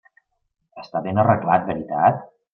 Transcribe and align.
Està 0.85 1.03
ben 1.09 1.23
arreglat, 1.25 1.69
veritat? 1.69 2.27